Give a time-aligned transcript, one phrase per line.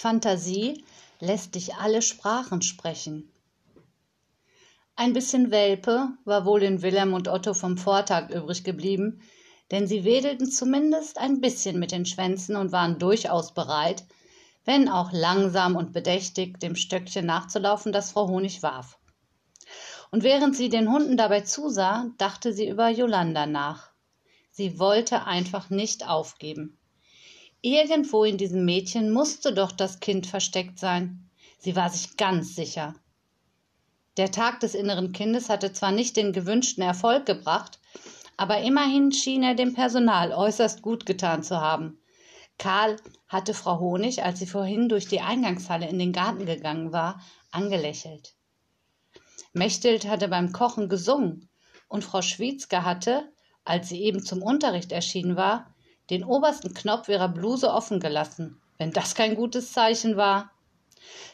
[0.00, 0.82] Fantasie
[1.18, 3.30] lässt dich alle Sprachen sprechen.
[4.96, 9.20] Ein bisschen Welpe war wohl in Wilhelm und Otto vom Vortag übrig geblieben,
[9.70, 14.06] denn sie wedelten zumindest ein bisschen mit den Schwänzen und waren durchaus bereit,
[14.64, 18.98] wenn auch langsam und bedächtig, dem Stöckchen nachzulaufen, das Frau Honig warf.
[20.10, 23.90] Und während sie den Hunden dabei zusah, dachte sie über Jolanda nach.
[24.50, 26.79] Sie wollte einfach nicht aufgeben.
[27.62, 31.28] Irgendwo in diesem Mädchen musste doch das Kind versteckt sein.
[31.58, 32.94] Sie war sich ganz sicher.
[34.16, 37.78] Der Tag des inneren Kindes hatte zwar nicht den gewünschten Erfolg gebracht,
[38.38, 41.98] aber immerhin schien er dem Personal äußerst gut getan zu haben.
[42.58, 42.96] Karl
[43.28, 47.20] hatte Frau Honig, als sie vorhin durch die Eingangshalle in den Garten gegangen war,
[47.50, 48.34] angelächelt.
[49.52, 51.48] Mechthild hatte beim Kochen gesungen
[51.88, 53.30] und Frau Schwietzke hatte,
[53.64, 55.74] als sie eben zum Unterricht erschienen war,
[56.10, 60.50] den obersten Knopf ihrer Bluse offen gelassen, wenn das kein gutes Zeichen war.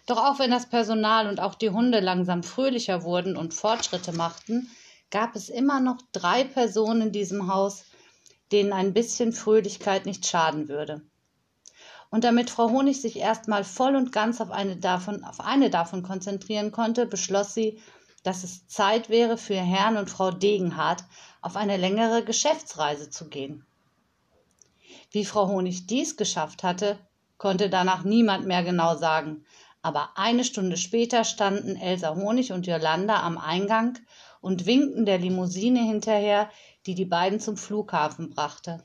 [0.06, 4.70] Doch auch wenn das Personal und auch die Hunde langsam fröhlicher wurden und Fortschritte machten,
[5.10, 7.84] gab es immer noch drei Personen in diesem Haus,
[8.52, 11.02] denen ein bisschen Fröhlichkeit nicht schaden würde.
[12.10, 16.02] Und damit Frau Honig sich erstmal voll und ganz auf eine davon, auf eine davon
[16.02, 17.80] konzentrieren konnte, beschloss sie,
[18.22, 21.04] dass es Zeit wäre für Herrn und Frau Degenhardt
[21.40, 23.64] auf eine längere Geschäftsreise zu gehen.
[25.16, 26.98] Wie Frau Honig dies geschafft hatte,
[27.38, 29.46] konnte danach niemand mehr genau sagen,
[29.80, 33.98] aber eine Stunde später standen Elsa Honig und Jolanda am Eingang
[34.42, 36.50] und winkten der Limousine hinterher,
[36.84, 38.84] die die beiden zum Flughafen brachte.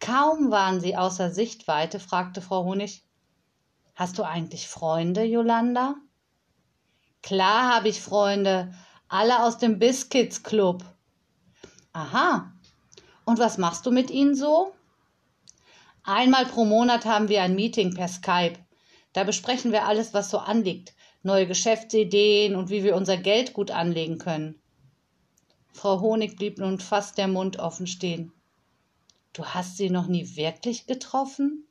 [0.00, 3.02] Kaum waren sie außer Sichtweite, fragte Frau Honig
[3.94, 5.94] Hast du eigentlich Freunde, Jolanda?
[7.22, 8.74] Klar habe ich Freunde,
[9.08, 10.84] alle aus dem Biscuits Club.
[11.94, 12.52] Aha.
[13.24, 14.75] Und was machst du mit ihnen so?
[16.08, 18.60] Einmal pro Monat haben wir ein Meeting per Skype.
[19.12, 23.72] Da besprechen wir alles, was so anliegt, neue Geschäftsideen und wie wir unser Geld gut
[23.72, 24.62] anlegen können.
[25.72, 28.32] Frau Honig blieb nun fast der Mund offen stehen.
[29.32, 31.66] Du hast sie noch nie wirklich getroffen?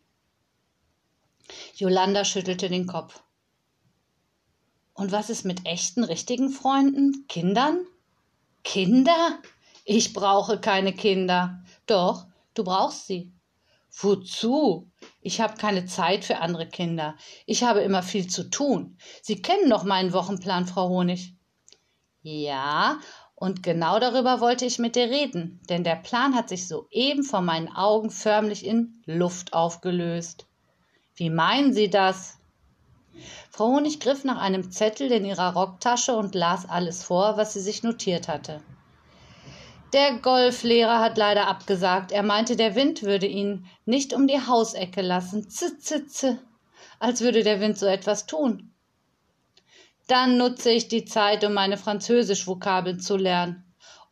[1.76, 3.24] Jolanda schüttelte den Kopf.
[4.94, 7.26] Und was ist mit echten, richtigen Freunden?
[7.30, 7.86] Kindern?
[8.66, 9.40] Kinder?
[9.86, 11.64] Ich brauche keine Kinder.
[11.86, 13.32] Doch, du brauchst sie.
[13.98, 14.92] Wozu?
[15.22, 17.16] Ich habe keine Zeit für andere Kinder.
[17.46, 18.98] Ich habe immer viel zu tun.
[19.22, 21.36] Sie kennen doch meinen Wochenplan, Frau Honig.
[22.22, 23.00] Ja,
[23.36, 27.42] und genau darüber wollte ich mit dir reden, denn der Plan hat sich soeben vor
[27.42, 30.48] meinen Augen förmlich in Luft aufgelöst.
[31.16, 32.38] Wie meinen Sie das?
[33.50, 37.62] Frau Honig griff nach einem Zettel in ihrer Rocktasche und las alles vor, was sie
[37.62, 38.62] sich notiert hatte.
[39.94, 42.12] Der Golflehrer hat leider abgesagt.
[42.12, 45.50] Er meinte, der Wind würde ihn nicht um die Hausecke lassen.
[45.50, 46.38] Z.
[47.00, 48.74] Als würde der Wind so etwas tun.
[50.08, 53.64] Dann nutze ich die Zeit, um meine Französisch-Vokabeln zu lernen.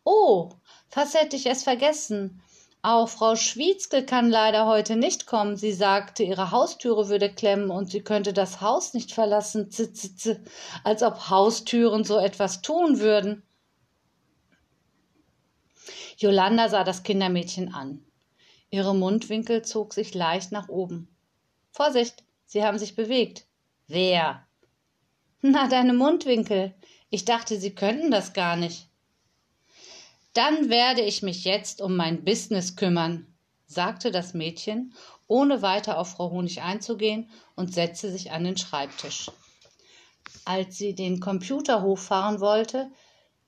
[0.04, 0.52] Oh,
[0.90, 2.42] fast hätte ich es vergessen.
[2.82, 5.56] Auch Frau Schwietzke kann leider heute nicht kommen.
[5.56, 9.72] Sie sagte, ihre Haustüre würde klemmen und sie könnte das Haus nicht verlassen.
[9.72, 10.42] Z.
[10.84, 13.44] Als ob Haustüren so etwas tun würden.
[16.18, 18.06] Jolanda sah das Kindermädchen an.
[18.70, 21.08] Ihre Mundwinkel zog sich leicht nach oben.
[21.72, 23.46] Vorsicht, sie haben sich bewegt.
[23.88, 24.48] Wer?
[25.42, 26.74] Na, deine Mundwinkel.
[27.10, 28.88] Ich dachte, sie könnten das gar nicht.
[30.34, 33.28] Dann werde ich mich jetzt um mein Business kümmern,
[33.68, 34.94] sagte das Mädchen,
[35.28, 39.30] ohne weiter auf Frau Honig einzugehen und setzte sich an den Schreibtisch.
[40.46, 42.92] Als sie den Computer hochfahren wollte,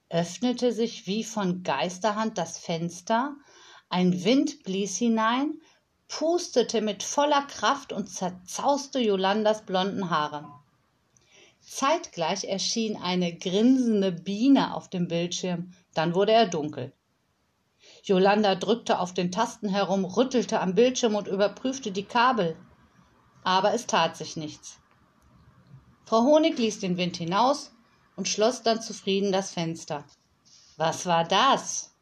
[0.10, 3.36] öffnete sich wie von Geisterhand das Fenster,
[3.90, 5.60] ein Wind blies hinein,
[6.08, 10.46] pustete mit voller Kraft und zerzauste Jolandas blonden Haare.
[11.62, 16.94] Zeitgleich erschien eine grinsende Biene auf dem Bildschirm, dann wurde er dunkel.
[18.04, 22.56] Jolanda drückte auf den Tasten herum, rüttelte am Bildschirm und überprüfte die Kabel.
[23.44, 24.80] Aber es tat sich nichts.
[26.06, 27.75] Frau Honig ließ den Wind hinaus
[28.16, 30.04] und schloss dann zufrieden das Fenster.
[30.78, 31.94] Was war das?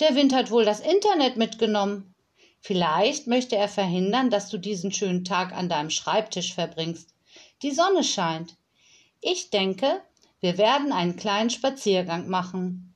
[0.00, 2.14] Der Wind hat wohl das Internet mitgenommen.
[2.60, 7.14] Vielleicht möchte er verhindern, dass du diesen schönen Tag an deinem Schreibtisch verbringst.
[7.62, 8.56] Die Sonne scheint.
[9.20, 10.02] Ich denke,
[10.40, 12.94] wir werden einen kleinen Spaziergang machen.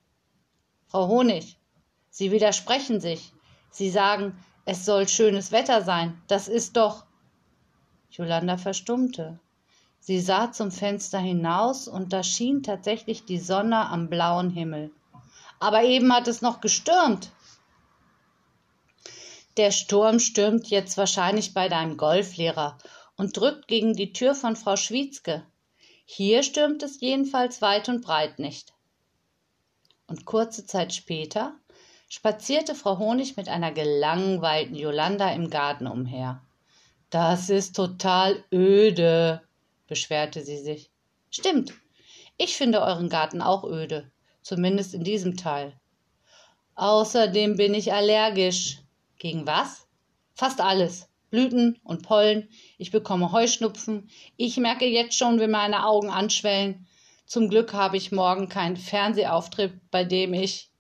[0.89, 1.57] Frau Honig,
[2.11, 3.33] Sie widersprechen sich.
[3.71, 6.21] Sie sagen, es soll schönes Wetter sein.
[6.27, 7.07] Das ist doch.
[8.11, 9.39] Jolanda verstummte.
[10.01, 14.91] Sie sah zum Fenster hinaus und da schien tatsächlich die Sonne am blauen Himmel.
[15.61, 17.31] Aber eben hat es noch gestürmt.
[19.59, 22.79] Der Sturm stürmt jetzt wahrscheinlich bei deinem Golflehrer
[23.17, 25.45] und drückt gegen die Tür von Frau Schwietzke.
[26.07, 28.73] Hier stürmt es jedenfalls weit und breit nicht.
[30.07, 31.55] Und kurze Zeit später
[32.09, 36.43] spazierte Frau Honig mit einer gelangweilten Jolanda im Garten umher.
[37.11, 39.43] Das ist total öde,
[39.91, 40.91] beschwerte sie sich.
[41.31, 41.75] Stimmt,
[42.39, 44.11] ich finde euren Garten auch öde,
[44.41, 45.79] zumindest in diesem Teil.
[46.77, 48.79] Außerdem bin ich allergisch.
[49.19, 49.87] Gegen was?
[50.33, 51.11] Fast alles.
[51.29, 52.49] Blüten und Pollen.
[52.79, 54.09] Ich bekomme Heuschnupfen.
[54.37, 56.87] Ich merke jetzt schon, wie meine Augen anschwellen.
[57.27, 60.71] Zum Glück habe ich morgen keinen Fernsehauftritt, bei dem ich.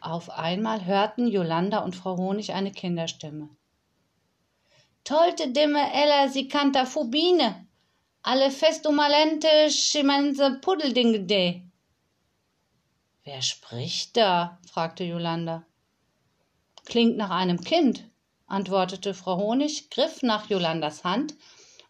[0.00, 3.48] Auf einmal hörten Jolanda und Frau Honig eine Kinderstimme.
[5.04, 7.67] Tolte dimme ella si canta fubine.
[8.22, 11.62] Alle festumalente schimense puddeldingede.
[13.24, 14.58] Wer spricht da?
[14.70, 15.64] fragte Jolanda.
[16.84, 18.04] Klingt nach einem Kind,
[18.46, 21.34] antwortete Frau Honig, griff nach Jolandas Hand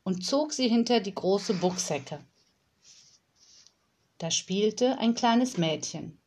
[0.02, 2.18] und zog sie hinter die große Buchshecke.
[4.18, 6.20] Da spielte ein kleines Mädchen.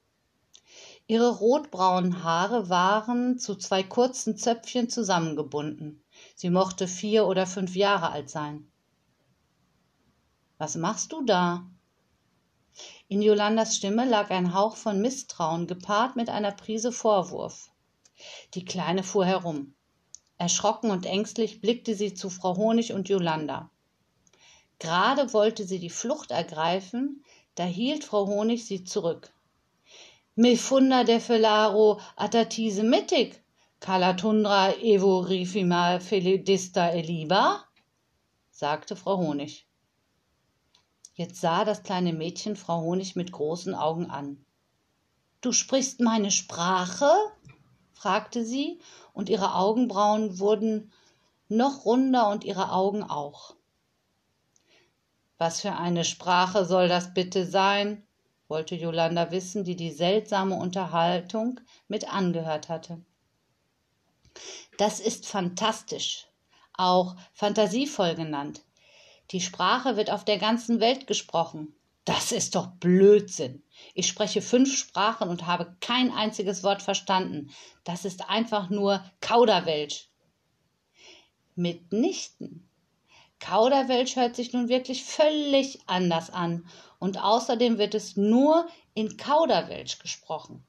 [1.08, 6.02] Ihre rotbraunen Haare waren zu zwei kurzen Zöpfchen zusammengebunden.
[6.36, 8.71] Sie mochte vier oder fünf Jahre alt sein.
[10.62, 11.66] Was machst du da?
[13.08, 17.72] In Jolandas Stimme lag ein Hauch von Misstrauen gepaart mit einer Prise Vorwurf.
[18.54, 19.74] Die Kleine fuhr herum.
[20.38, 23.72] Erschrocken und ängstlich blickte sie zu Frau Honig und Jolanda.
[24.78, 27.26] Gerade wollte sie die Flucht ergreifen,
[27.56, 29.34] da hielt Frau Honig sie zurück.
[30.36, 33.42] Me funda de felaro atatise mittig,
[33.80, 37.66] calatundra evo rifima felidista eliba,
[38.52, 39.66] sagte Frau Honig.
[41.14, 44.44] Jetzt sah das kleine Mädchen Frau Honig mit großen Augen an.
[45.42, 47.12] Du sprichst meine Sprache?
[47.94, 48.80] fragte sie,
[49.14, 50.92] und ihre Augenbrauen wurden
[51.50, 53.56] noch runder und ihre Augen auch.
[55.38, 58.04] Was für eine Sprache soll das bitte sein?
[58.48, 63.02] wollte Jolanda wissen, die die seltsame Unterhaltung mit angehört hatte.
[64.78, 66.28] Das ist fantastisch,
[66.74, 68.62] auch fantasievoll genannt.
[69.32, 71.74] Die Sprache wird auf der ganzen Welt gesprochen.
[72.04, 73.64] Das ist doch Blödsinn.
[73.94, 77.52] Ich spreche fünf Sprachen und habe kein einziges Wort verstanden.
[77.84, 80.10] Das ist einfach nur Kauderwelsch.
[81.56, 82.68] Mitnichten.
[83.40, 86.66] Kauderwelsch hört sich nun wirklich völlig anders an
[87.00, 90.64] und außerdem wird es nur in Kauderwelsch gesprochen.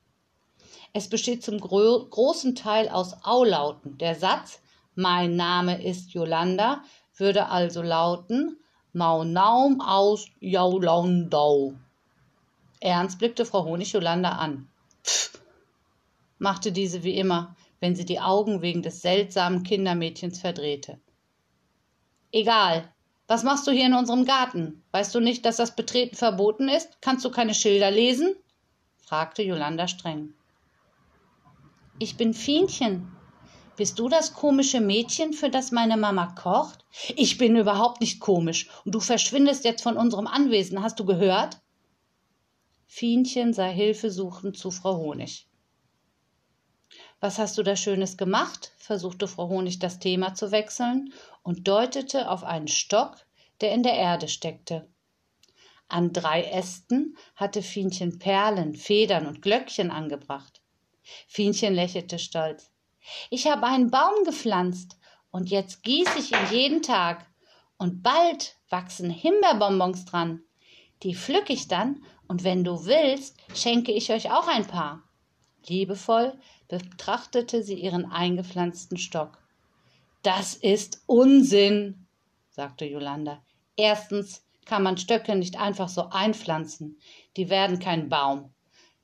[0.93, 3.99] Es besteht zum gro großen Teil aus Aulauten.
[3.99, 4.61] Der Satz
[4.95, 6.83] Mein Name ist Jolanda
[7.17, 8.59] würde also lauten
[8.93, 11.75] Maunaum aus Jaulandau.
[12.81, 14.69] Ernst blickte Frau Honig Jolanda an.
[15.05, 15.41] Pff,
[16.39, 21.01] machte diese wie immer, wenn sie die Augen wegen des seltsamen Kindermädchens verdrehte.
[22.33, 22.93] Egal.
[23.29, 24.83] Was machst du hier in unserem Garten?
[24.91, 27.01] Weißt du nicht, dass das Betreten verboten ist?
[27.01, 28.35] Kannst du keine Schilder lesen?
[29.07, 30.35] fragte Jolanda streng.
[31.99, 33.17] Ich bin Fienchen.
[33.75, 36.85] Bist du das komische Mädchen, für das meine Mama kocht?
[37.17, 41.59] Ich bin überhaupt nicht komisch und du verschwindest jetzt von unserem Anwesen, hast du gehört?
[42.87, 45.49] Fienchen sah hilfesuchend zu Frau Honig.
[47.21, 48.73] Was hast du da Schönes gemacht?
[48.77, 53.17] versuchte Frau Honig das Thema zu wechseln und deutete auf einen Stock,
[53.63, 54.87] der in der Erde steckte.
[55.89, 60.61] An drei Ästen hatte Fienchen Perlen, Federn und Glöckchen angebracht.
[61.27, 62.72] Fienchen lächelte stolz.
[63.31, 64.99] Ich habe einen Baum gepflanzt
[65.31, 67.27] und jetzt gieße ich ihn jeden Tag
[67.79, 70.43] und bald wachsen Himbeerbonbons dran.
[71.03, 75.03] Die pflück ich dann und wenn du willst, schenke ich euch auch ein paar.
[75.67, 79.39] Liebevoll betrachtete sie ihren eingepflanzten Stock.
[80.23, 82.07] Das ist Unsinn,
[82.49, 83.43] sagte Jolanda.
[83.77, 86.99] Erstens kann man Stöcke nicht einfach so einpflanzen.
[87.37, 88.55] Die werden kein Baum.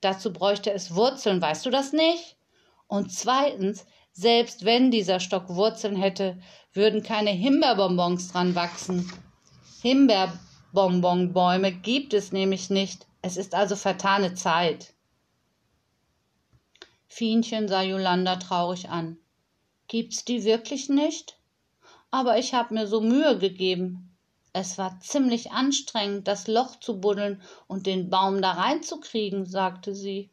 [0.00, 2.37] Dazu bräuchte es Wurzeln, weißt du das nicht?
[2.88, 6.40] Und zweitens, selbst wenn dieser Stock Wurzeln hätte,
[6.72, 9.12] würden keine Himbeerbonbons dran wachsen.
[9.82, 13.06] Himbeerbonbonbäume gibt es nämlich nicht.
[13.22, 14.94] Es ist also vertane Zeit.
[17.06, 19.18] Fienchen sah Jolanda traurig an.
[19.86, 21.38] Gibt's die wirklich nicht?
[22.10, 24.16] Aber ich hab mir so Mühe gegeben.
[24.52, 30.30] Es war ziemlich anstrengend, das Loch zu buddeln und den Baum da reinzukriegen, sagte sie,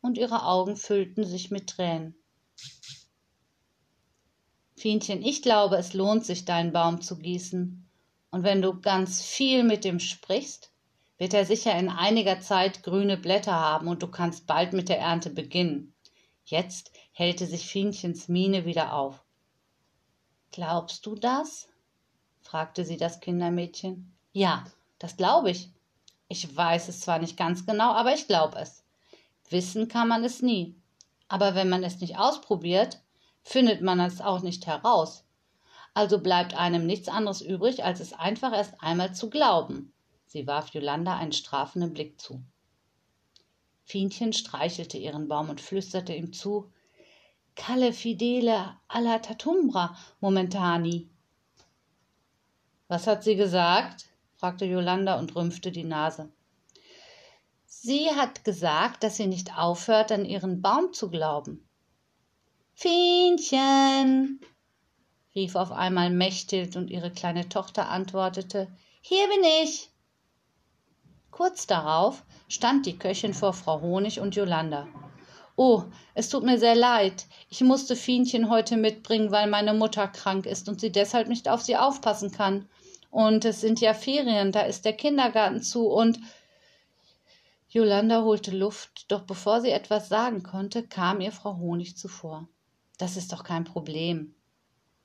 [0.00, 2.14] und ihre Augen füllten sich mit Tränen.
[4.76, 7.88] Fienchen, ich glaube, es lohnt sich, deinen Baum zu gießen.
[8.30, 10.70] Und wenn du ganz viel mit ihm sprichst,
[11.18, 15.00] wird er sicher in einiger Zeit grüne Blätter haben und du kannst bald mit der
[15.00, 15.94] Ernte beginnen.
[16.44, 19.24] Jetzt hellte sich Fienchens Miene wieder auf.
[20.52, 21.68] Glaubst du das?
[22.40, 24.14] fragte sie das Kindermädchen.
[24.32, 24.64] Ja,
[24.98, 25.70] das glaube ich.
[26.28, 28.84] Ich weiß es zwar nicht ganz genau, aber ich glaube es.
[29.50, 30.76] Wissen kann man es nie.
[31.28, 33.00] Aber wenn man es nicht ausprobiert,
[33.42, 35.24] findet man es auch nicht heraus.
[35.94, 39.92] Also bleibt einem nichts anderes übrig, als es einfach erst einmal zu glauben.
[40.26, 42.42] Sie warf Jolanda einen strafenden Blick zu.
[43.84, 46.70] Fienchen streichelte ihren Baum und flüsterte ihm zu
[47.58, 51.08] Calle fidele alla tatumbra momentani.
[52.86, 54.04] Was hat sie gesagt?
[54.36, 56.30] fragte Jolanda und rümpfte die Nase.
[57.80, 61.68] Sie hat gesagt, dass sie nicht aufhört, an ihren Baum zu glauben.
[62.74, 64.40] Fienchen,
[65.32, 68.66] rief auf einmal Mechthild und ihre kleine Tochter antwortete,
[69.00, 69.90] hier bin ich.
[71.30, 74.88] Kurz darauf stand die Köchin vor Frau Honig und Jolanda.
[75.54, 77.26] Oh, es tut mir sehr leid.
[77.48, 81.62] Ich musste Fienchen heute mitbringen, weil meine Mutter krank ist und sie deshalb nicht auf
[81.62, 82.68] sie aufpassen kann.
[83.10, 86.18] Und es sind ja Ferien, da ist der Kindergarten zu und
[87.70, 92.48] Jolanda holte Luft, doch bevor sie etwas sagen konnte, kam ihr Frau Honig zuvor.
[92.96, 94.34] Das ist doch kein Problem.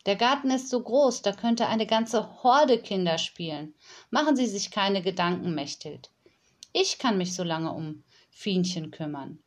[0.06, 3.74] Der Garten ist so groß, da könnte eine ganze Horde Kinder spielen.
[4.12, 6.10] Machen Sie sich keine Gedanken, Mechthild.
[6.72, 9.40] Ich kann mich so lange um Fienchen kümmern.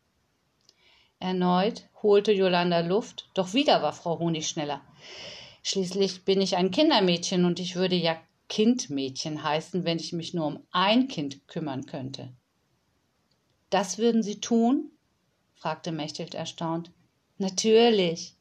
[1.19, 4.83] Erneut holte Jolanda Luft, doch wieder war Frau Honig schneller.
[5.63, 10.47] Schließlich bin ich ein Kindermädchen und ich würde ja Kindmädchen heißen, wenn ich mich nur
[10.47, 12.35] um ein Kind kümmern könnte.
[13.77, 14.91] Das würden Sie tun?
[15.53, 16.93] fragte Mechthild erstaunt.
[17.37, 18.35] Natürlich.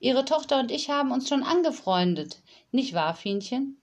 [0.00, 3.80] Ihre Tochter und ich haben uns schon angefreundet, nicht wahr, Fienchen?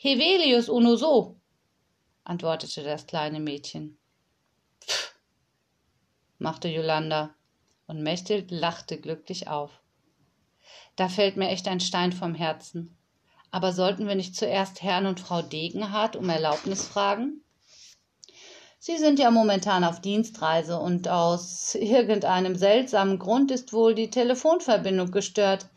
[0.00, 1.36] Hevelius uno so,
[2.24, 3.96] antwortete das kleine Mädchen.
[4.80, 5.14] Pff,
[6.38, 7.32] machte Jolanda,
[7.86, 9.70] und Mechthild lachte glücklich auf.
[10.96, 12.98] Da fällt mir echt ein Stein vom Herzen.
[13.52, 17.43] Aber sollten wir nicht zuerst Herrn und Frau Degenhardt um Erlaubnis fragen?
[18.86, 25.10] Sie sind ja momentan auf Dienstreise und aus irgendeinem seltsamen Grund ist wohl die Telefonverbindung
[25.10, 25.70] gestört.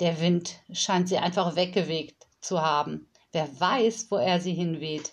[0.00, 3.08] Der Wind scheint sie einfach weggewegt zu haben.
[3.30, 5.12] Wer weiß, wo er sie hinweht.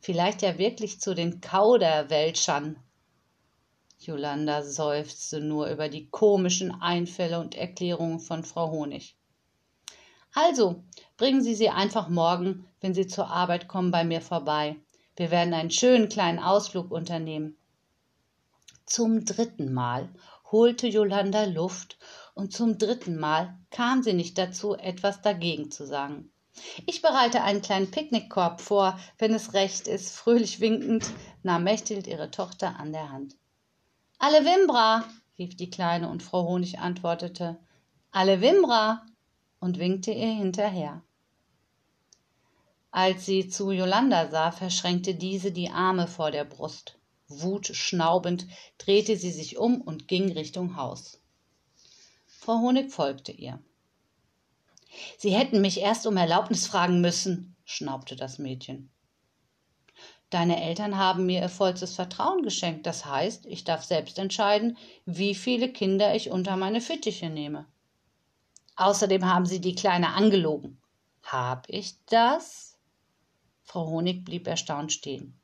[0.00, 2.78] Vielleicht ja wirklich zu den Kauderwelschern.
[3.98, 9.18] Jolanda seufzte nur über die komischen Einfälle und Erklärungen von Frau Honig.
[10.32, 10.82] Also,
[11.18, 14.76] bringen Sie sie einfach morgen, wenn Sie zur Arbeit kommen, bei mir vorbei.
[15.16, 17.56] Wir werden einen schönen kleinen Ausflug unternehmen.
[18.86, 20.08] Zum dritten Mal
[20.50, 21.98] holte Jolanda Luft
[22.34, 26.30] und zum dritten Mal kam sie nicht dazu, etwas dagegen zu sagen.
[26.86, 30.14] Ich bereite einen kleinen Picknickkorb vor, wenn es recht ist.
[30.14, 31.10] Fröhlich winkend
[31.42, 33.36] nahm Mechthild ihre Tochter an der Hand.
[34.18, 35.04] Alle Wimbra,
[35.38, 37.58] rief die Kleine und Frau Honig antwortete.
[38.10, 39.06] Alle Wimbra
[39.60, 41.02] und winkte ihr hinterher.
[42.92, 46.98] Als sie zu Jolanda sah, verschränkte diese die Arme vor der Brust.
[47.28, 48.46] Wutschnaubend
[48.78, 51.20] drehte sie sich um und ging Richtung Haus.
[52.26, 53.62] Frau Honig folgte ihr.
[55.18, 58.90] Sie hätten mich erst um Erlaubnis fragen müssen, schnaubte das Mädchen.
[60.30, 65.34] Deine Eltern haben mir ihr vollstes Vertrauen geschenkt, das heißt, ich darf selbst entscheiden, wie
[65.34, 67.66] viele Kinder ich unter meine Fittiche nehme.
[68.76, 70.80] Außerdem haben sie die Kleine angelogen.
[71.22, 72.69] Hab ich das?
[73.70, 75.40] Frau Honig blieb erstaunt stehen.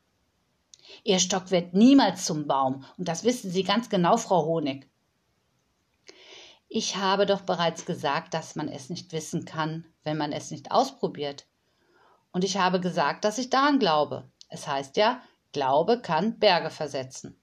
[1.05, 4.89] Ihr Stock wird niemals zum Baum, und das wissen Sie ganz genau, Frau Honig.
[6.67, 10.71] Ich habe doch bereits gesagt, dass man es nicht wissen kann, wenn man es nicht
[10.71, 11.45] ausprobiert.
[12.33, 14.29] Und ich habe gesagt, dass ich daran glaube.
[14.49, 15.21] Es heißt ja,
[15.53, 17.39] Glaube kann Berge versetzen.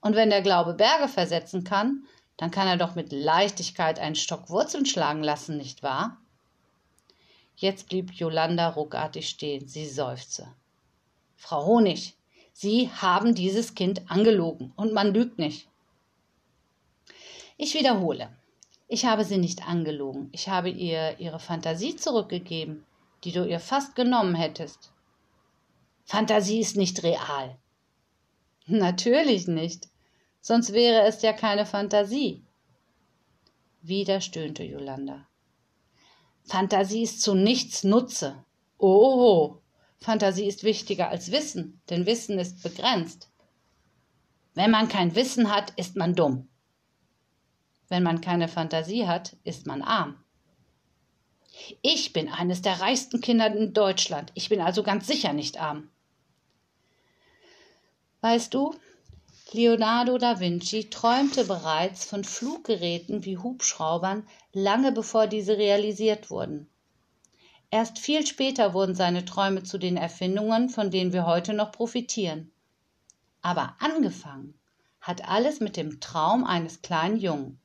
[0.00, 2.06] Und wenn der Glaube Berge versetzen kann,
[2.38, 6.16] dann kann er doch mit Leichtigkeit einen Stock Wurzeln schlagen lassen, nicht wahr?
[7.60, 9.66] Jetzt blieb Jolanda ruckartig stehen.
[9.66, 10.46] Sie seufzte.
[11.36, 12.16] Frau Honig,
[12.52, 15.68] Sie haben dieses Kind angelogen und man lügt nicht.
[17.56, 18.36] Ich wiederhole.
[18.88, 20.28] Ich habe sie nicht angelogen.
[20.32, 22.84] Ich habe ihr ihre Fantasie zurückgegeben,
[23.22, 24.90] die du ihr fast genommen hättest.
[26.04, 27.56] Fantasie ist nicht real.
[28.66, 29.88] Natürlich nicht.
[30.40, 32.42] Sonst wäre es ja keine Fantasie.
[33.82, 35.27] Wieder stöhnte Jolanda.
[36.48, 38.44] Fantasie ist zu nichts Nutze.
[38.78, 39.58] Oh,
[40.00, 43.28] Fantasie ist wichtiger als Wissen, denn Wissen ist begrenzt.
[44.54, 46.48] Wenn man kein Wissen hat, ist man dumm.
[47.88, 50.24] Wenn man keine Fantasie hat, ist man arm.
[51.82, 54.32] Ich bin eines der reichsten Kinder in Deutschland.
[54.34, 55.90] Ich bin also ganz sicher nicht arm.
[58.20, 58.74] Weißt du,
[59.52, 66.68] Leonardo da Vinci träumte bereits von Fluggeräten wie Hubschraubern lange bevor diese realisiert wurden.
[67.70, 72.52] Erst viel später wurden seine Träume zu den Erfindungen, von denen wir heute noch profitieren.
[73.40, 74.58] Aber angefangen
[75.00, 77.58] hat alles mit dem Traum eines kleinen Jungen.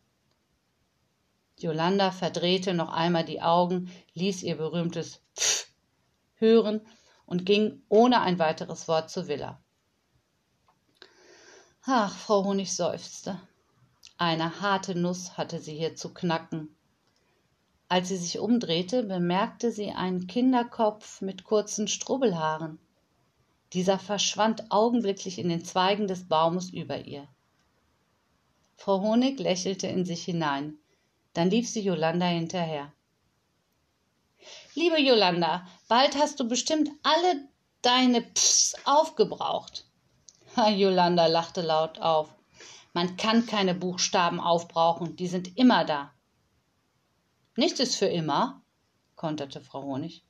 [1.58, 5.68] Jolanda verdrehte noch einmal die Augen, ließ ihr berühmtes Pfff
[6.36, 6.82] hören
[7.26, 9.63] und ging ohne ein weiteres Wort zur Villa.
[11.86, 13.42] Ach, Frau Honig seufzte.
[14.18, 16.74] Eine harte Nuss hatte sie hier zu knacken.
[17.90, 22.80] Als sie sich umdrehte, bemerkte sie einen Kinderkopf mit kurzen Strubbelhaaren.
[23.74, 27.28] Dieser verschwand augenblicklich in den Zweigen des Baumes über ihr.
[28.78, 30.78] Frau Honig lächelte in sich hinein.
[31.34, 32.94] Dann lief sie Jolanda hinterher.
[34.74, 37.46] Liebe Jolanda, bald hast du bestimmt alle
[37.82, 39.86] deine Pfs aufgebraucht.
[40.76, 42.34] Jolanda lachte laut auf.
[42.94, 46.14] Man kann keine Buchstaben aufbrauchen, die sind immer da.
[47.56, 48.62] Nichts ist für immer,
[49.16, 50.24] konterte Frau Honig.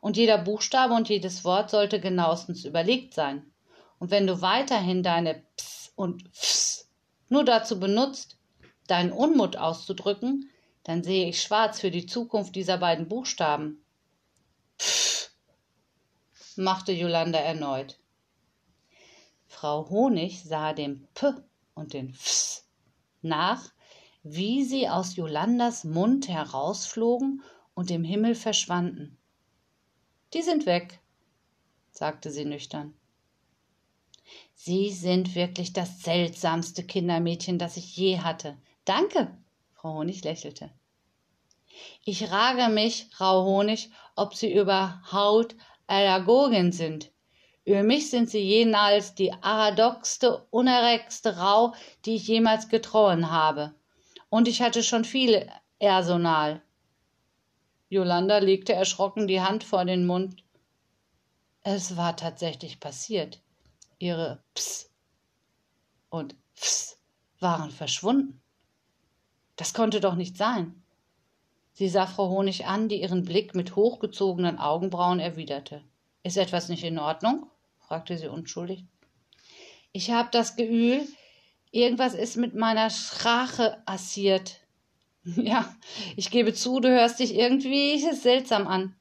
[0.00, 3.50] Und jeder Buchstabe und jedes Wort sollte genauestens überlegt sein.
[3.98, 6.90] Und wenn du weiterhin deine Ps und Fs
[7.28, 8.38] nur dazu benutzt,
[8.86, 10.50] deinen Unmut auszudrücken,
[10.84, 13.82] dann sehe ich schwarz für die Zukunft dieser beiden Buchstaben.
[14.78, 15.30] Pff,
[16.56, 17.98] machte Jolanda erneut.
[19.58, 21.32] Frau Honig sah dem P
[21.74, 22.68] und den Fs
[23.22, 23.72] nach,
[24.22, 29.16] wie sie aus Jolandas Mund herausflogen und im Himmel verschwanden.
[30.34, 31.00] Die sind weg,
[31.90, 32.92] sagte sie nüchtern.
[34.54, 38.58] Sie sind wirklich das seltsamste Kindermädchen, das ich je hatte.
[38.84, 39.38] Danke,
[39.72, 40.70] Frau Honig lächelte.
[42.04, 47.10] Ich frage mich, Frau Honig, ob Sie überhaupt Allergogin sind.
[47.66, 53.74] Über mich sind sie jenals die paradoxste, unerregste Rau, die ich jemals getroffen habe.
[54.28, 56.62] Und ich hatte schon viel Personal.
[57.88, 60.44] Jolanda legte erschrocken die Hand vor den Mund.
[61.62, 63.40] Es war tatsächlich passiert.
[63.98, 64.88] Ihre Ps
[66.08, 67.00] und Fs
[67.40, 68.40] waren verschwunden.
[69.56, 70.84] Das konnte doch nicht sein.
[71.72, 75.82] Sie sah Frau Honig an, die ihren Blick mit hochgezogenen Augenbrauen erwiderte.
[76.22, 77.50] Ist etwas nicht in Ordnung?
[77.86, 78.84] Fragte sie unschuldig.
[79.92, 81.06] Ich habe das Gefühl,
[81.70, 84.60] irgendwas ist mit meiner Sprache passiert.
[85.34, 85.74] Ja,
[86.14, 88.94] ich gebe zu, du hörst dich irgendwie seltsam an.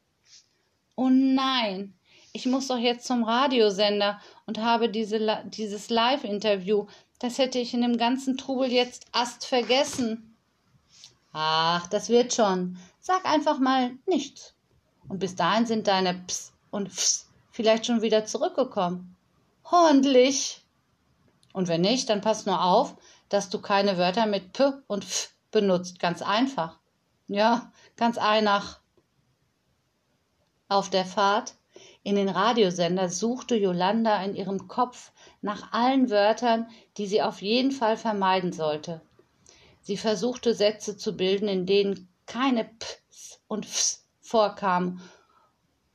[0.96, 1.94] Oh nein,
[2.34, 6.88] ich muss doch jetzt zum Radiosender und habe diese, dieses Live-Interview.
[7.20, 10.36] Das hätte ich in dem ganzen Trubel jetzt ast vergessen.
[11.32, 12.78] Ach, das wird schon.
[13.00, 14.56] Sag einfach mal nichts.
[15.08, 19.16] Und bis dahin sind deine Ps und Fs vielleicht schon wieder zurückgekommen.
[19.64, 20.62] Ordentlich.
[21.54, 22.98] Und wenn nicht, dann pass nur auf,
[23.30, 26.00] dass du keine Wörter mit P und F benutzt.
[26.00, 26.78] Ganz einfach.
[27.28, 28.82] Ja, ganz einfach.
[30.68, 31.56] Auf der Fahrt
[32.04, 37.72] in den Radiosender suchte Jolanda in ihrem Kopf nach allen Wörtern, die sie auf jeden
[37.72, 39.00] Fall vermeiden sollte.
[39.82, 45.00] Sie versuchte Sätze zu bilden, in denen keine Ps und Fs vorkamen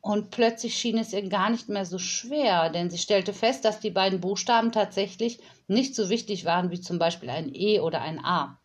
[0.01, 3.81] und plötzlich schien es ihr gar nicht mehr so schwer, denn sie stellte fest, dass
[3.81, 8.25] die beiden Buchstaben tatsächlich nicht so wichtig waren wie zum Beispiel ein E oder ein
[8.25, 8.59] A.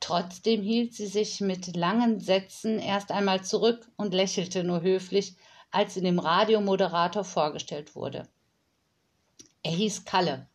[0.00, 5.36] Trotzdem hielt sie sich mit langen Sätzen erst einmal zurück und lächelte nur höflich,
[5.70, 8.28] als sie dem Radiomoderator vorgestellt wurde.
[9.62, 10.48] Er hieß Kalle.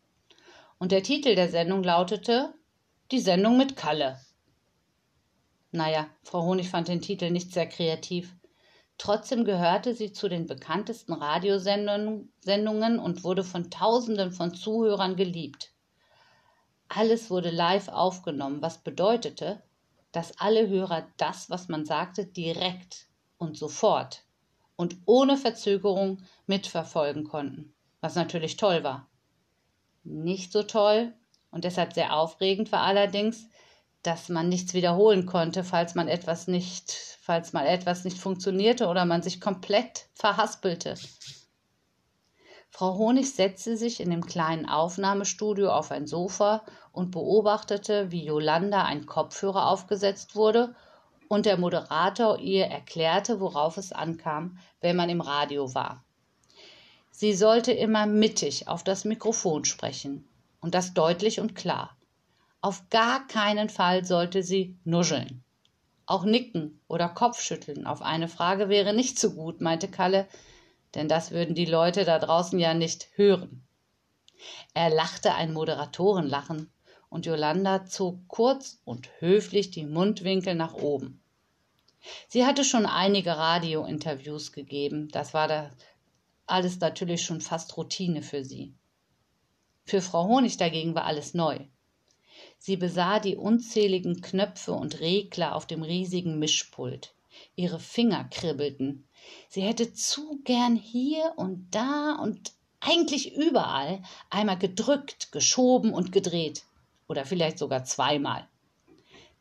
[0.77, 2.53] Und der Titel der Sendung lautete
[3.11, 4.19] Die Sendung mit Kalle.
[5.71, 8.35] Naja, Frau Honig fand den Titel nicht sehr kreativ.
[8.97, 15.73] Trotzdem gehörte sie zu den bekanntesten Radiosendungen und wurde von Tausenden von Zuhörern geliebt.
[16.87, 19.63] Alles wurde live aufgenommen, was bedeutete,
[20.11, 24.25] dass alle Hörer das, was man sagte, direkt und sofort
[24.75, 29.07] und ohne Verzögerung mitverfolgen konnten, was natürlich toll war.
[30.03, 31.13] Nicht so toll
[31.51, 33.47] und deshalb sehr aufregend war allerdings,
[34.03, 39.05] dass man nichts wiederholen konnte, falls man etwas nicht, falls mal etwas nicht funktionierte oder
[39.05, 40.95] man sich komplett verhaspelte.
[42.71, 48.83] Frau Honig setzte sich in dem kleinen Aufnahmestudio auf ein Sofa und beobachtete, wie Jolanda
[48.85, 50.73] ein Kopfhörer aufgesetzt wurde
[51.27, 56.03] und der Moderator ihr erklärte, worauf es ankam, wenn man im Radio war.
[57.11, 60.27] Sie sollte immer mittig auf das Mikrofon sprechen
[60.61, 61.95] und das deutlich und klar.
[62.63, 65.43] Auf gar keinen Fall sollte sie nuscheln.
[66.05, 70.27] Auch nicken oder Kopfschütteln auf eine Frage wäre nicht so gut, meinte Kalle,
[70.93, 73.63] denn das würden die Leute da draußen ja nicht hören.
[74.75, 76.71] Er lachte ein Moderatorenlachen
[77.09, 81.21] und Jolanda zog kurz und höflich die Mundwinkel nach oben.
[82.27, 85.71] Sie hatte schon einige Radiointerviews gegeben, das war da
[86.45, 88.75] alles natürlich schon fast Routine für sie.
[89.83, 91.59] Für Frau Honig dagegen war alles neu.
[92.63, 97.15] Sie besah die unzähligen Knöpfe und Regler auf dem riesigen Mischpult.
[97.55, 99.07] Ihre Finger kribbelten.
[99.49, 106.65] Sie hätte zu gern hier und da und eigentlich überall einmal gedrückt, geschoben und gedreht.
[107.07, 108.47] Oder vielleicht sogar zweimal.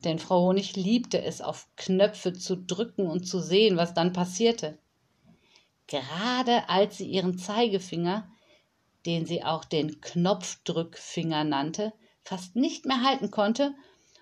[0.02, 4.78] Denn Frau Honig liebte es, auf Knöpfe zu drücken und zu sehen, was dann passierte.
[5.88, 8.32] Gerade als sie ihren Zeigefinger,
[9.04, 11.92] den sie auch den Knopfdrückfinger nannte,
[12.30, 13.74] fast nicht mehr halten konnte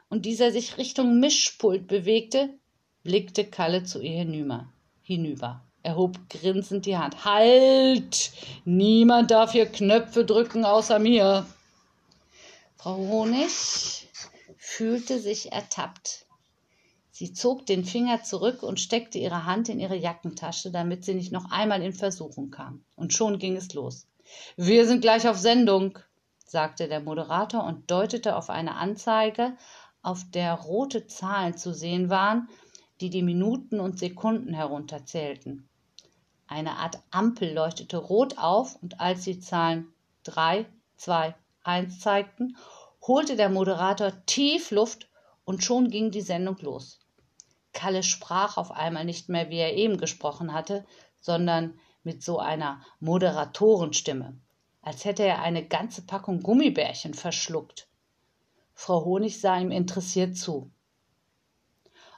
[0.09, 2.49] und dieser sich Richtung Mischpult bewegte,
[3.03, 4.73] blickte Kalle zu ihr hinüber.
[5.03, 5.63] hinüber.
[5.83, 7.27] Er hob grinsend die Hand.
[7.27, 8.33] Halt!
[8.65, 11.47] Niemand darf hier Knöpfe drücken außer mir.
[12.77, 14.09] Frau Honig
[14.57, 16.25] fühlte sich ertappt.
[17.11, 21.31] Sie zog den Finger zurück und steckte ihre Hand in ihre Jackentasche, damit sie nicht
[21.31, 22.83] noch einmal in Versuchung kam.
[22.97, 24.07] Und schon ging es los.
[24.57, 25.99] Wir sind gleich auf Sendung,
[26.51, 29.57] sagte der Moderator und deutete auf eine Anzeige,
[30.03, 32.49] auf der rote Zahlen zu sehen waren,
[33.01, 35.69] die die Minuten und Sekunden herunterzählten.
[36.47, 39.93] Eine Art Ampel leuchtete rot auf und als die Zahlen
[40.25, 42.57] 3, 2, 1 zeigten,
[43.07, 45.09] holte der Moderator tief Luft
[45.45, 47.01] und schon ging die Sendung los.
[47.73, 50.87] Kalle sprach auf einmal nicht mehr, wie er eben gesprochen hatte,
[51.21, 54.39] sondern mit so einer Moderatorenstimme,
[54.89, 57.89] als hätte er eine ganze Packung Gummibärchen verschluckt.
[58.73, 60.71] Frau Honig sah ihm interessiert zu.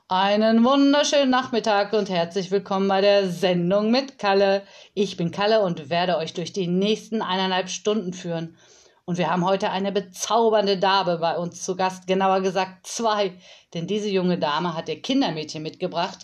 [0.06, 4.62] Einen wunderschönen Nachmittag und herzlich willkommen bei der Sendung mit Kalle.
[4.94, 8.56] Ich bin Kalle und werde euch durch die nächsten eineinhalb Stunden führen.
[9.04, 13.32] Und wir haben heute eine bezaubernde Dame bei uns zu Gast, genauer gesagt zwei,
[13.74, 16.18] denn diese junge Dame hat ihr Kindermädchen mitgebracht.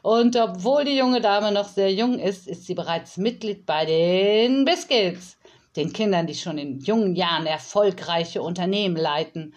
[0.00, 4.64] Und obwohl die junge Dame noch sehr jung ist, ist sie bereits Mitglied bei den
[4.64, 5.36] Biscuits,
[5.76, 9.54] den Kindern, die schon in jungen Jahren erfolgreiche Unternehmen leiten.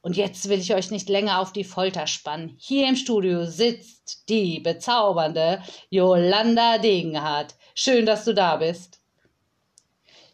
[0.00, 2.56] Und jetzt will ich euch nicht länger auf die Folter spannen.
[2.58, 7.56] Hier im Studio sitzt die bezaubernde Jolanda Degenhardt.
[7.74, 9.00] Schön, dass du da bist.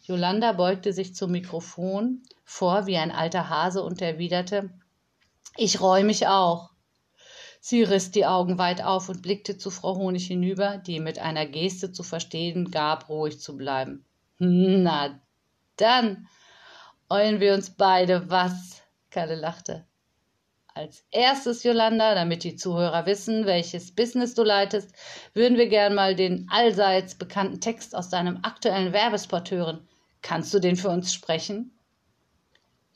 [0.03, 4.69] Jolanda beugte sich zum Mikrofon vor wie ein alter Hase und erwiderte
[5.57, 6.69] Ich räu mich auch.
[7.59, 11.47] Sie riss die Augen weit auf und blickte zu Frau Honig hinüber, die mit einer
[11.47, 14.05] Geste zu verstehen gab, ruhig zu bleiben.
[14.37, 15.19] Na
[15.77, 16.27] dann
[17.09, 19.85] eulen wir uns beide was, Kalle lachte.
[20.73, 24.93] Als erstes, Jolanda, damit die Zuhörer wissen, welches Business du leitest,
[25.33, 29.87] würden wir gern mal den allseits bekannten Text aus deinem aktuellen Werbespot hören.
[30.21, 31.71] Kannst du den für uns sprechen?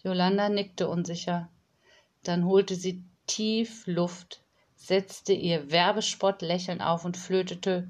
[0.04, 1.50] Jolanda nickte unsicher.
[2.24, 4.44] Dann holte sie tief Luft,
[4.76, 7.90] setzte ihr Werbespott-Lächeln auf und flötete.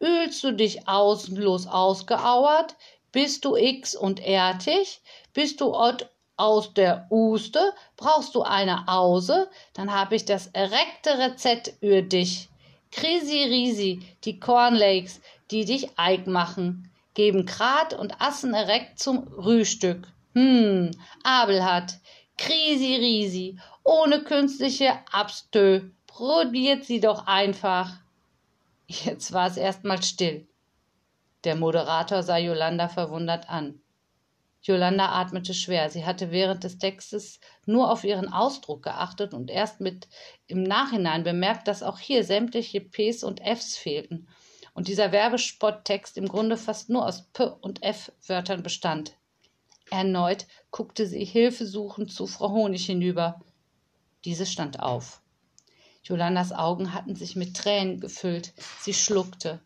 [0.00, 2.76] Ölst du dich außenlos ausgeauert?
[3.12, 5.00] Bist du X und ertig?
[5.32, 7.72] Bist du Ott aus der Uste?
[7.96, 9.48] Brauchst du eine Ause?
[9.74, 12.48] Dann hab ich das erreckte Rezept für dich.
[12.90, 15.20] Krisi Risi, die Cornlakes,
[15.50, 20.08] die dich eig machen geben Grat und Assen erreckt zum Rühstück.
[20.34, 20.90] Hm,
[21.22, 21.98] Abel hat.
[22.38, 25.90] Krisi Risi, ohne künstliche Abstö.
[26.06, 27.90] Probiert sie doch einfach.
[28.86, 30.46] Jetzt war es erstmal still.
[31.44, 33.80] Der Moderator sah Jolanda verwundert an.
[34.62, 35.90] Jolanda atmete schwer.
[35.90, 40.08] Sie hatte während des Textes nur auf ihren Ausdruck geachtet und erst mit
[40.46, 44.28] im Nachhinein bemerkt, dass auch hier sämtliche Ps und Fs fehlten
[44.74, 49.16] und dieser Werbespottext im Grunde fast nur aus P und F-Wörtern bestand.
[49.90, 53.42] Erneut guckte sie hilfesuchend zu Frau Honig hinüber.
[54.24, 55.20] Diese stand auf.
[56.04, 58.54] Jolandas Augen hatten sich mit Tränen gefüllt.
[58.80, 59.60] Sie schluckte.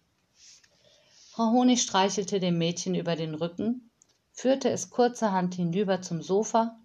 [1.36, 3.90] Frau Honig streichelte dem Mädchen über den Rücken,
[4.32, 6.78] führte es kurzerhand hinüber zum Sofa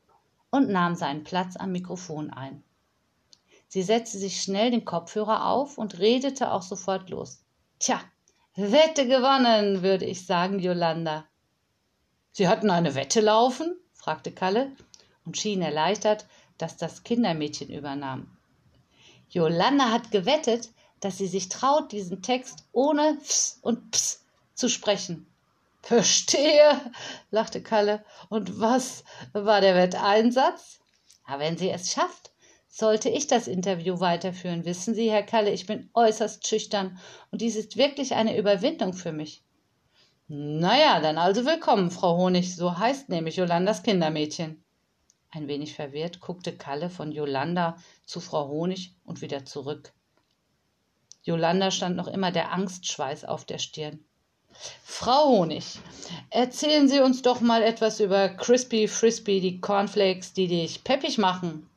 [0.49, 2.61] und nahm seinen Platz am Mikrofon ein.
[3.69, 7.45] Sie setzte sich schnell den Kopfhörer auf und redete auch sofort los.
[7.79, 8.01] Tja,
[8.57, 11.23] Wette gewonnen, würde ich sagen, Jolanda.
[12.33, 13.79] Sie hatten eine Wette laufen?
[13.93, 14.73] fragte Kalle
[15.23, 16.25] und schien erleichtert,
[16.57, 18.29] dass das Kindermädchen übernahm.
[19.29, 24.20] Jolanda hat gewettet, dass sie sich traut, diesen Text ohne Ps und Ps
[24.53, 25.27] zu sprechen.
[25.81, 26.79] Verstehe,
[27.31, 28.03] lachte Kalle.
[28.29, 30.79] Und was war der Wetteinsatz?
[31.27, 32.31] Na, wenn sie es schafft,
[32.67, 34.65] sollte ich das Interview weiterführen.
[34.65, 36.99] Wissen Sie, Herr Kalle, ich bin äußerst schüchtern
[37.31, 39.41] und dies ist wirklich eine Überwindung für mich.
[40.27, 44.61] Naja, dann also willkommen, Frau Honig, so heißt nämlich Jolandas Kindermädchen.
[45.29, 49.93] Ein wenig verwirrt guckte Kalle von Jolanda zu Frau Honig und wieder zurück.
[51.23, 54.03] Jolanda stand noch immer der Angstschweiß auf der Stirn.
[54.83, 55.79] Frau Honig,
[56.29, 61.69] erzählen Sie uns doch mal etwas über Crispy Frisbee, die Cornflakes, die dich peppig machen.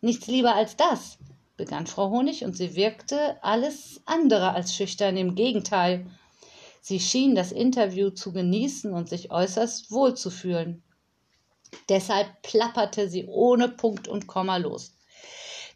[0.00, 1.18] Nichts lieber als das,
[1.56, 6.06] begann Frau Honig, und sie wirkte alles andere als schüchtern, im Gegenteil.
[6.80, 10.82] Sie schien das Interview zu genießen und sich äußerst wohl zu fühlen.
[11.88, 14.92] Deshalb plapperte sie ohne Punkt und Komma los.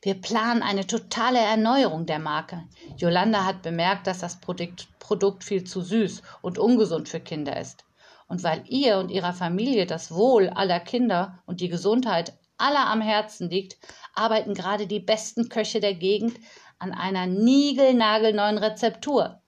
[0.06, 2.62] Wir planen eine totale Erneuerung der Marke.
[2.96, 7.84] Jolanda hat bemerkt, dass das Produkt, Produkt viel zu süß und ungesund für Kinder ist.
[8.28, 13.00] Und weil ihr und ihrer Familie das Wohl aller Kinder und die Gesundheit aller am
[13.00, 13.78] Herzen liegt,
[14.14, 16.38] arbeiten gerade die besten Köche der Gegend
[16.78, 19.40] an einer niegelnagelneuen Rezeptur.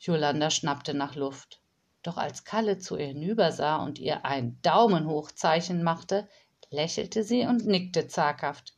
[0.00, 1.60] Jolanda schnappte nach Luft.
[2.02, 6.26] Doch als Kalle zu ihr hinübersah und ihr ein Daumenhochzeichen machte,
[6.70, 8.75] lächelte sie und nickte zaghaft.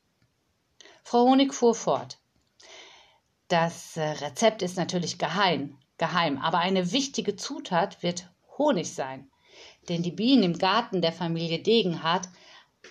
[1.09, 2.18] Frau Honig fuhr fort.
[3.49, 9.31] Das äh, Rezept ist natürlich geheim, geheim, aber eine wichtige Zutat wird Honig sein.
[9.88, 12.29] Denn die Bienen im Garten der Familie Degenhardt,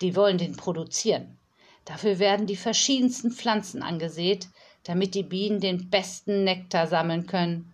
[0.01, 1.37] die wollen den produzieren.
[1.85, 4.47] Dafür werden die verschiedensten Pflanzen angesät,
[4.81, 7.71] damit die Bienen den besten Nektar sammeln können.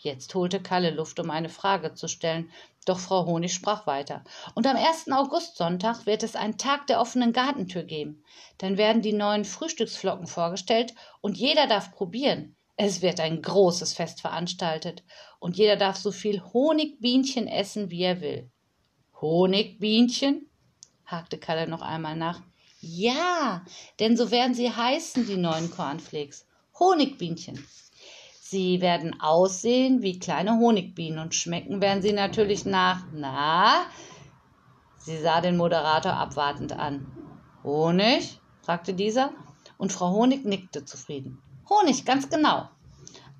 [0.00, 2.50] Jetzt holte Kalle Luft, um eine Frage zu stellen,
[2.84, 4.24] doch Frau Honig sprach weiter.
[4.54, 5.10] Und am 1.
[5.10, 8.24] Augustsonntag wird es einen Tag der offenen Gartentür geben.
[8.58, 12.56] Dann werden die neuen Frühstücksflocken vorgestellt und jeder darf probieren.
[12.76, 15.04] Es wird ein großes Fest veranstaltet
[15.38, 18.50] und jeder darf so viel Honigbienchen essen, wie er will.
[19.20, 20.50] Honigbienchen?
[21.06, 22.42] hakte Kalle noch einmal nach.
[22.80, 23.64] Ja,
[24.00, 26.46] denn so werden sie heißen, die neuen Cornflakes.
[26.78, 27.64] Honigbienchen.
[28.54, 33.02] Sie werden aussehen wie kleine Honigbienen und schmecken werden sie natürlich nach.
[33.12, 33.86] Na?
[34.96, 37.04] Sie sah den Moderator abwartend an.
[37.64, 38.38] Honig?
[38.62, 39.32] fragte dieser,
[39.76, 41.42] und Frau Honig nickte zufrieden.
[41.68, 42.68] Honig, ganz genau.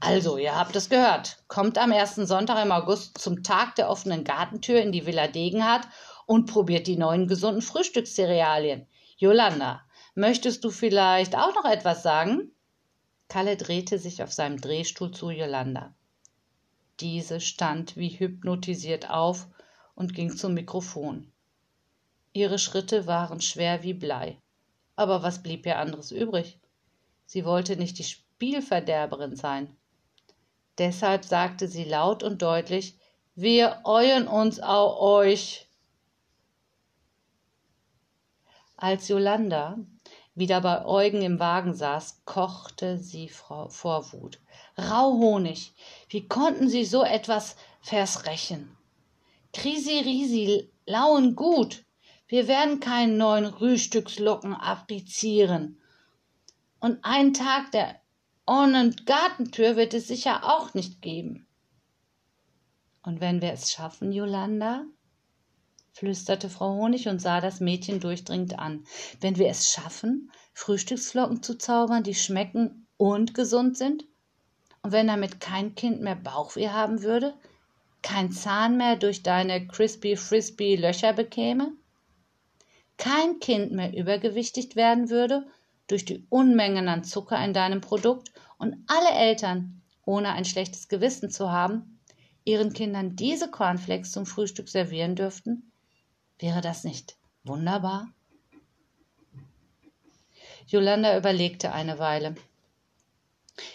[0.00, 1.44] Also, ihr habt es gehört.
[1.46, 5.86] Kommt am ersten Sonntag im August zum Tag der offenen Gartentür in die Villa Degenhardt
[6.26, 8.88] und probiert die neuen gesunden Frühstückscerealien.
[9.16, 9.82] Jolanda,
[10.16, 12.50] möchtest du vielleicht auch noch etwas sagen?
[13.34, 15.92] Kalle drehte sich auf seinem Drehstuhl zu Jolanda.
[17.00, 19.48] Diese stand wie hypnotisiert auf
[19.96, 21.32] und ging zum Mikrofon.
[22.32, 24.38] Ihre Schritte waren schwer wie Blei.
[24.94, 26.60] Aber was blieb ihr anderes übrig?
[27.26, 29.76] Sie wollte nicht die Spielverderberin sein.
[30.78, 32.96] Deshalb sagte sie laut und deutlich,
[33.34, 35.68] wir euen uns au euch.
[38.76, 39.76] Als Jolanda
[40.34, 43.70] wieder bei Eugen im Wagen saß, kochte sie vor
[44.12, 44.40] Wut.
[44.76, 45.72] Rauhonig,
[46.08, 48.76] wie konnten Sie so etwas versrechen?
[49.52, 51.84] Krisi Risi, lauen gut,
[52.26, 55.80] wir werden keinen neuen Rühstückslocken applizieren.
[56.80, 58.00] Und einen Tag der
[58.46, 61.46] ohne Gartentür wird es sicher auch nicht geben.
[63.02, 64.84] Und wenn wir es schaffen, Jolanda?
[65.94, 68.84] Flüsterte Frau Honig und sah das Mädchen durchdringend an.
[69.20, 74.04] Wenn wir es schaffen, Frühstücksflocken zu zaubern, die schmecken und gesund sind?
[74.82, 77.34] Und wenn damit kein Kind mehr Bauchweh haben würde?
[78.02, 81.72] Kein Zahn mehr durch deine Crispy Frisbee Löcher bekäme?
[82.96, 85.46] Kein Kind mehr übergewichtig werden würde
[85.86, 91.30] durch die Unmengen an Zucker in deinem Produkt und alle Eltern, ohne ein schlechtes Gewissen
[91.30, 92.00] zu haben,
[92.44, 95.70] ihren Kindern diese Cornflakes zum Frühstück servieren dürften?
[96.38, 98.08] Wäre das nicht wunderbar?
[100.66, 102.34] Jolanda überlegte eine Weile.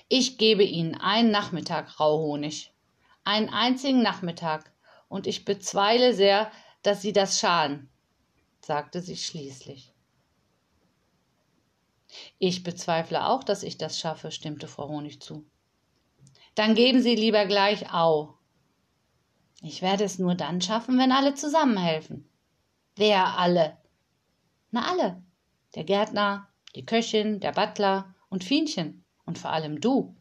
[0.08, 2.72] Ich gebe Ihnen einen Nachmittag Rauhonig.
[3.24, 4.72] Einen einzigen Nachmittag.
[5.08, 6.52] Und ich bezweile sehr,
[6.84, 7.90] dass Sie das schaden,
[8.62, 9.94] sagte sie schließlich.
[12.40, 15.46] Ich bezweifle auch, dass ich das schaffe, stimmte Frau Honig zu.
[16.56, 18.36] Dann geben Sie lieber gleich Au.
[19.62, 22.28] Ich werde es nur dann schaffen, wenn alle zusammenhelfen.
[23.00, 23.78] Wer alle?
[24.72, 25.24] Na alle.
[25.74, 30.18] Der Gärtner, die Köchin, der Butler und Fienchen und vor allem du.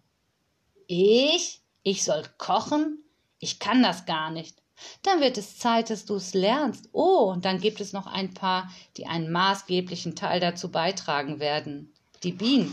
[0.87, 1.61] Ich?
[1.83, 3.03] Ich soll kochen?
[3.41, 4.63] Ich kann das gar nicht.
[5.03, 6.89] Dann wird es Zeit, dass du es lernst.
[6.93, 11.93] Oh, und dann gibt es noch ein paar, die einen maßgeblichen Teil dazu beitragen werden.
[12.23, 12.73] Die Bienen.